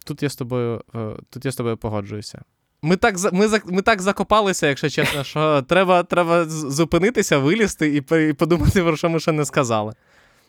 [0.06, 2.42] тут я з тобою е, тут я з тобою погоджуюся.
[2.86, 8.34] Ми так ми, ми так закопалися, якщо чесно, що треба треба зупинитися, вилізти і і
[8.34, 9.94] подумати, про що ми ще не сказали.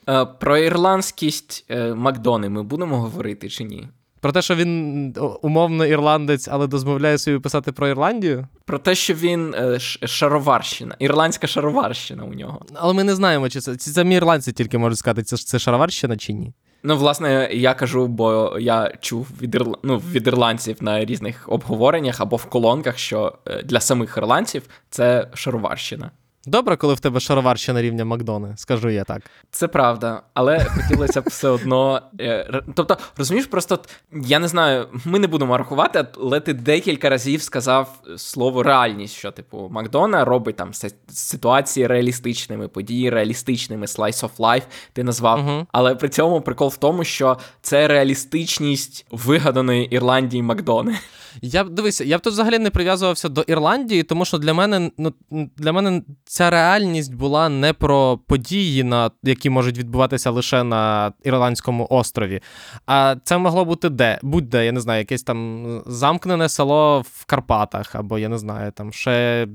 [0.09, 3.88] Е, про ірландськість е, Макдони ми будемо говорити чи ні?
[4.20, 8.49] Про те, що він умовно ірландець, але дозволяє собі писати про Ірландію?
[8.64, 12.62] Про те, що він е, шароварщина, ірландська шароварщина у нього.
[12.75, 16.33] Але ми не знаємо, чи це самі ірландці тільки можуть сказати, це це шароварщина чи
[16.33, 16.53] ні.
[16.87, 19.79] Ну, власне, я кажу, бо я чув від ірл...
[19.83, 25.29] ну, від ірландців на різних обговореннях або в колонках, що е, для самих ірландців це
[25.35, 26.11] шароварщина.
[26.46, 29.22] Добре, коли в тебе шароварщина рівня Макдони, скажу я так.
[29.50, 32.02] Це правда, але хотілося б все одно.
[32.20, 33.78] Е, тобто, розумієш, просто
[34.12, 39.30] я не знаю, ми не будемо рахувати, але ти декілька разів сказав слово реальність, що,
[39.30, 40.70] типу, Макдона робить там
[41.09, 45.38] ситуації реалістичними, події реалістичними, slice of life ти назвав.
[45.40, 45.66] Угу.
[45.72, 50.98] Але при цьому прикол в тому, що це реалістичність вигаданої Ірландії Макдони.
[51.42, 55.14] Я дивися, я б тут взагалі не прив'язувався до Ірландії, тому що для мене ну,
[55.57, 61.87] для мене ця реальність була не про події, на які можуть відбуватися лише на Ірландському
[61.90, 62.40] острові.
[62.87, 64.18] А це могло бути де?
[64.23, 68.92] Будь-де, я не знаю, якесь там замкнене село в Карпатах, або я не знаю, там
[68.92, 69.47] ще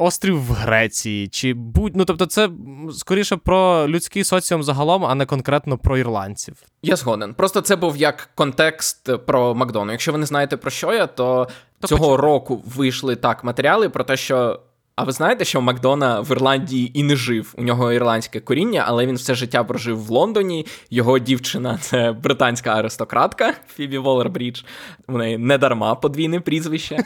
[0.00, 2.48] острів в Греції, чи будь ну тобто, це
[2.92, 6.54] скоріше про людський соціум загалом, а не конкретно про ірландців.
[6.82, 7.34] Я згоден.
[7.34, 9.92] Просто це був як контекст про Макдону.
[9.92, 11.48] Якщо ви не знаєте про що я, то,
[11.80, 12.16] то цього почему?
[12.16, 14.60] року вийшли так матеріали про те, що.
[14.96, 17.54] А ви знаєте, що Макдона в Ірландії і не жив?
[17.58, 20.66] У нього ірландське коріння, але він все життя прожив в Лондоні.
[20.90, 24.64] Його дівчина це британська аристократка Фібі Воллер-Брідж.
[25.08, 26.98] У неї не дарма подвійне прізвище.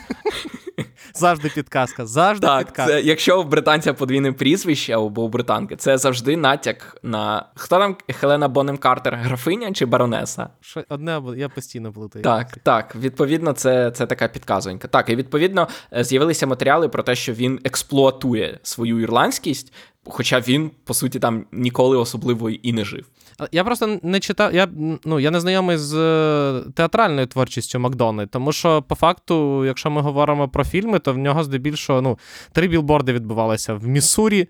[1.15, 2.07] Завжди підказка.
[2.07, 2.93] Завжди так, підказка.
[2.93, 7.97] Це, Якщо у британця подвійне прізвище або у британки, це завжди натяк на хто там
[8.09, 10.49] Хелена Бонем Картер, графиня чи баронеса?
[10.61, 12.23] Що одне я постійно плутаю.
[12.23, 12.97] Так, так.
[12.97, 14.89] Відповідно, це це така підказонька.
[14.89, 19.73] Так, і відповідно е, з'явилися матеріали про те, що він експлуатує свою ірландськість,
[20.05, 23.07] хоча він, по суті, там ніколи особливо і не жив.
[23.53, 24.69] Я просто не читав, я
[25.05, 30.01] ну, я не знайомий з е, театральною творчістю Макдони, тому що, по факту, якщо ми
[30.01, 32.19] говоримо про фільми, то в нього здебільшого ну,
[32.53, 33.75] три білборди відбувалися.
[33.75, 34.49] В Міссурі,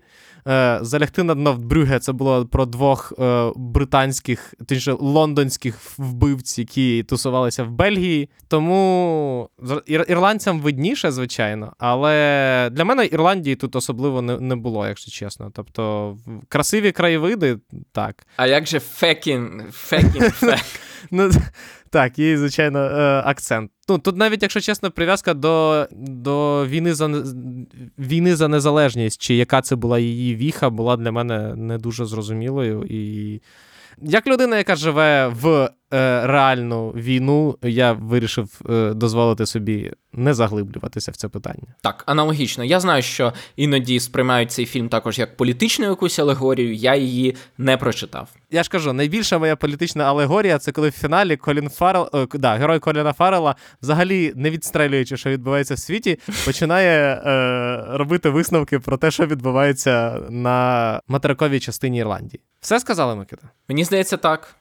[0.81, 7.03] залягти на дно в Брюге це було про двох е, британських, точніше, лондонських вбивць, які
[7.03, 8.29] тусувалися в Бельгії.
[8.47, 9.49] Тому
[9.87, 15.51] ір- ірландцям видніше, звичайно, але для мене Ірландії тут особливо не було, якщо чесно.
[15.53, 16.17] Тобто,
[16.49, 17.57] красиві краєвиди,
[17.91, 18.27] так.
[18.37, 20.59] А як же фекін, фекін, фек?
[21.11, 21.31] Ну,
[21.89, 23.71] так, є, звичайно, е, акцент.
[23.89, 27.23] Ну, Тут навіть, якщо чесно, прив'язка до до війни за
[27.99, 32.85] війни за незалежність, чи яка це була її віха, була для мене не дуже зрозумілою.
[32.89, 33.41] І
[34.01, 35.69] як людина, яка живе в
[36.27, 41.75] реальну війну, я вирішив е, дозволити собі не заглиблюватися в це питання.
[41.81, 42.63] Так, аналогічно.
[42.63, 46.73] Я знаю, що іноді сприймають цей фільм також як політичну якусь алегорію.
[46.73, 48.29] Я її не прочитав.
[48.51, 52.55] Я ж кажу, найбільша моя політична алегорія це коли в фіналі Колін Фаррел, о, да,
[52.55, 58.97] герой Коліна Фаррела, взагалі не відстрелюючи, що відбувається в світі, починає е, робити висновки про
[58.97, 62.41] те, що відбувається на материковій частині Ірландії.
[62.61, 63.49] Все сказали, Микита?
[63.69, 64.55] Мені здається, так.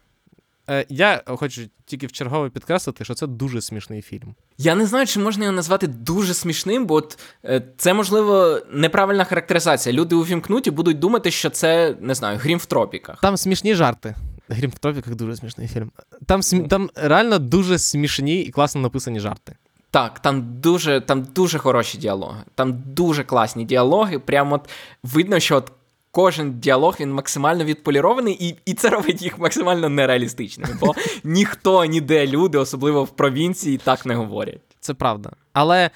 [0.70, 4.34] Е, Я хочу тільки в чергове підкреслити, що це дуже смішний фільм.
[4.58, 9.24] Я не знаю, чи можна його назвати дуже смішним, бо от, е, це, можливо, неправильна
[9.24, 9.92] характеризація.
[9.92, 13.20] Люди увімкнуть і будуть думати, що це не знаю, грім в тропіках.
[13.20, 14.14] Там смішні жарти.
[14.48, 15.90] Грім в тропіках дуже смішний фільм.
[16.26, 16.68] Там смі...
[16.68, 19.56] там реально дуже смішні і класно написані жарти.
[19.90, 22.42] Так, там дуже там дуже хороші діалоги.
[22.54, 24.18] Там дуже класні діалоги.
[24.18, 24.70] Прямо от
[25.02, 25.72] видно, що от
[26.14, 30.76] кожен діалог він максимально відполірований, і і це робить їх максимально нереалістичними.
[30.80, 30.94] Бо
[31.24, 34.60] ніхто ніде люди, особливо в провінції, так не говорять.
[34.80, 35.30] Це правда.
[35.52, 35.90] Але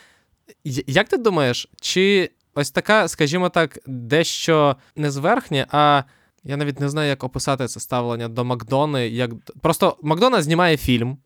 [0.87, 6.03] як ти думаєш, чи ось така, скажімо так, дещо не зверхня, а.
[6.45, 9.09] Я навіть не знаю, як описати це ставлення до Макдони.
[9.09, 9.31] Як...
[9.61, 11.19] Просто Макдона знімає фільм.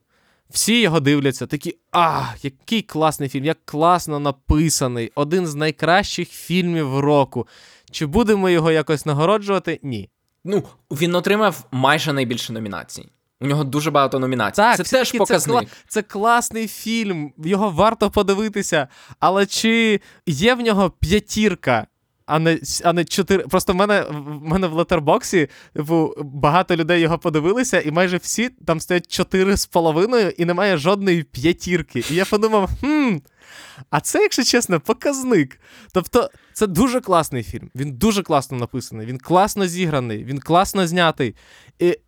[0.51, 6.99] Всі його дивляться, такі, а, який класний фільм, як класно написаний, один з найкращих фільмів
[6.99, 7.47] року.
[7.93, 9.81] Чи будемо його якось нагороджувати?
[9.83, 10.11] Ні.
[10.45, 13.09] Ну, він отримав майже найбільше номінацій.
[13.41, 14.57] У нього дуже багато номінацій.
[14.57, 15.69] Так, це теж показник.
[15.69, 18.89] Це, це класний фільм, його варто подивитися.
[19.21, 21.87] Але чи є в нього п'ятірка,
[22.27, 23.43] а не, а не чотири.
[23.43, 28.49] Просто в мене, в мене в летербоксі типу, багато людей його подивилися, і майже всі
[28.49, 32.05] там стоять чотири з половиною, і немає жодної п'ятірки.
[32.11, 33.17] І я подумав, хм.
[33.91, 35.61] А це, якщо чесно, показник.
[35.93, 37.71] Тобто, це дуже класний фільм.
[37.75, 41.35] Він дуже класно написаний, він класно зіграний, він класно знятий.
[41.79, 41.99] І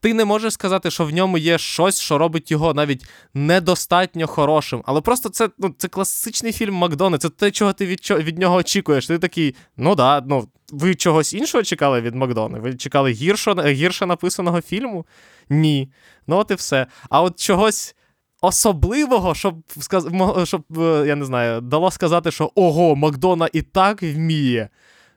[0.00, 4.82] ти не можеш сказати, що в ньому є щось, що робить його навіть недостатньо хорошим.
[4.86, 8.56] Але просто це ну, це класичний фільм Макдона, це те, чого ти від, від нього
[8.56, 9.06] очікуєш.
[9.06, 12.58] Ти такий, ну да, ну ви чогось іншого чекали від Макдона?
[12.58, 15.06] Ви чекали гіршо, гірше написаного фільму?
[15.50, 15.92] Ні.
[16.26, 16.86] Ну от і все.
[17.10, 17.96] А от чогось.
[18.42, 20.06] Особливого, щоб сказ...
[20.44, 24.68] щоб е, я не знаю, дало сказати, що ого, Макдона і так вміє.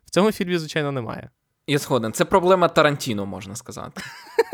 [0.06, 1.30] В цьому фільмі, звичайно, немає.
[1.68, 2.14] Я згоден.
[2.14, 4.02] Це проблема Тарантіно, можна сказати.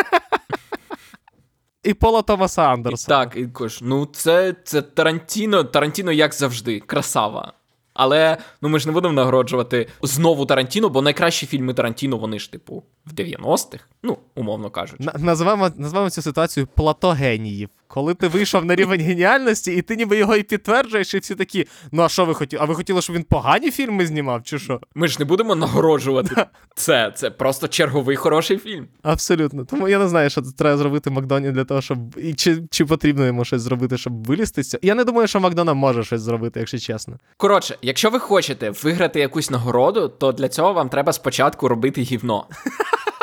[1.84, 7.54] І Пола Томаса І так, і кож, ну це, це Тарантіно, Тарантіно, як завжди, красава.
[7.94, 12.52] Але ну ми ж не будемо нагороджувати знову Тарантіно, бо найкращі фільми Тарантіно, вони ж,
[12.52, 15.04] типу, в 90-х, ну, умовно кажучи.
[15.04, 17.70] На- Називаємо, називаємо цю ситуацію плато геніїв.
[17.92, 21.68] Коли ти вийшов на рівень геніальності, і ти ніби його і підтверджуєш, і всі такі:
[21.92, 22.64] ну а що ви хотіли?
[22.64, 24.82] А ви хотіли, щоб він погані фільми знімав, чи що?
[24.96, 27.14] Ми ж не будемо нагороджувати це.
[27.16, 28.88] Це просто черговий хороший фільм.
[29.02, 29.66] Абсолютно.
[29.66, 31.98] Тому я не знаю, що треба зробити Макдоні для того, щоб.
[32.18, 34.82] І чи, чи потрібно йому щось зробити, щоб вилізти з цього.
[34.84, 37.18] Я не думаю, що Макдона може щось зробити, якщо чесно.
[37.38, 42.46] Коротше, якщо ви хочете виграти якусь нагороду, то для цього вам треба спочатку робити гівно.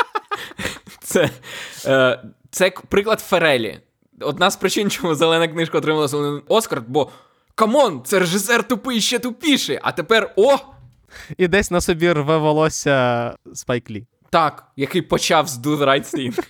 [1.00, 1.30] Це,
[1.86, 3.80] е, це приклад Фарреллі.
[4.20, 7.10] Одна з причин, чому зелена книжка отримала зелений Оскар, бо
[7.54, 10.56] come on, це режисер тупий ще тупіший, а тепер о!
[11.36, 14.06] І десь на собі рве волосся Спайк Лі.
[14.30, 16.48] Так, який почав з Do the Right Thing.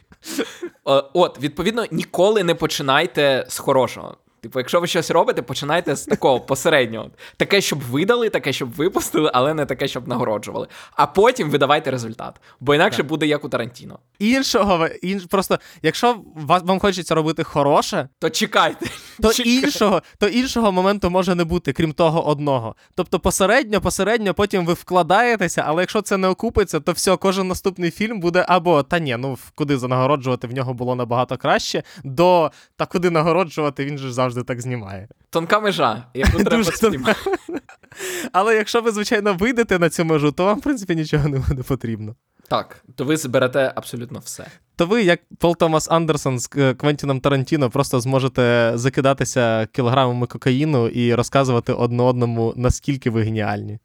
[1.14, 4.16] От, відповідно, ніколи не починайте з хорошого.
[4.46, 7.10] Типу, якщо ви щось робите, починайте з такого посереднього.
[7.36, 10.68] Таке, щоб видали, таке, щоб випустили, але не таке, щоб нагороджували.
[10.92, 12.40] А потім видавайте результат.
[12.60, 13.98] Бо інакше буде як у Тарантіно.
[14.18, 15.24] Іншого ви- інш...
[15.24, 18.86] просто, якщо вас вам хочеться робити хороше, То чекайте.
[19.22, 19.50] то Чекайте.
[19.66, 22.74] іншого, то іншого моменту може не бути, крім того одного.
[22.94, 27.90] Тобто посередньо, посередньо, потім ви вкладаєтеся, але якщо це не окупиться, то все, кожен наступний
[27.90, 32.86] фільм буде або та ні, ну куди занагороджувати в нього було набагато краще, до та
[32.86, 35.08] куди нагороджувати, він же ж завжди так знімає.
[35.30, 37.20] Тонка межа, яку треба спіймати.
[38.32, 41.62] Але якщо ви, звичайно, вийдете на цю межу, то вам, в принципі, нічого не буде
[41.62, 42.14] потрібно.
[42.48, 44.46] Так, то ви зберете абсолютно все.
[44.76, 50.88] То ви, як Пол Томас Андерсон з е, Квентіном Тарантіно, просто зможете закидатися кілограмами кокаїну
[50.88, 53.78] і розказувати одне одному, наскільки ви геніальні.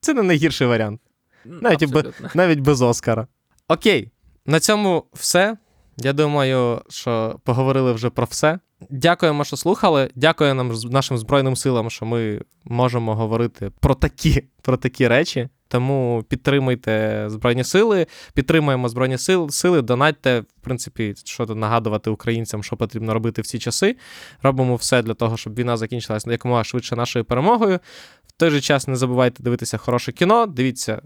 [0.00, 1.00] Це не найгірший варіант,
[1.44, 2.30] навіть, Абсолютно.
[2.34, 3.26] навіть без Оскара.
[3.68, 4.10] Окей,
[4.46, 5.56] на цьому все.
[5.96, 8.58] Я думаю, що поговорили вже про все.
[8.90, 10.10] Дякуємо, що слухали.
[10.14, 15.48] Дякую нам нашим Збройним силам, що ми можемо говорити про такі, про такі речі.
[15.68, 22.76] Тому підтримуйте Збройні Сили, підтримуємо Збройні Сили, сили, донатьте, в принципі, що нагадувати українцям, що
[22.76, 23.96] потрібно робити в ці часи.
[24.42, 27.78] Робимо все для того, щоб війна закінчилася якомога швидше нашою перемогою.
[28.26, 31.02] В той же час не забувайте дивитися хороше кіно, дивіться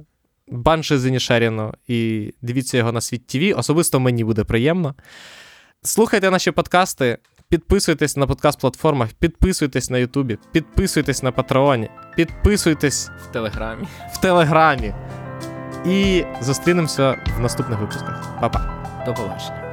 [0.49, 3.59] Банши Зенішеріно і дивіться його на світ ТВ.
[3.59, 4.95] Особисто мені буде приємно.
[5.83, 7.18] Слухайте наші подкасти,
[7.59, 13.85] підписуйтесь на подкаст-платформах, підписуйтесь на Ютубі, підписуйтесь на Патреоні, підписуйтесь В Телеграмі.
[14.13, 14.95] в Телеграмі.
[15.87, 18.39] І зустрінемося в наступних випусках.
[18.41, 18.61] Па-па.
[19.07, 19.64] До побачення.